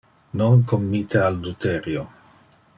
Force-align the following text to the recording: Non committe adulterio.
Non 0.39 0.63
committe 0.71 1.21
adulterio. 1.27 2.05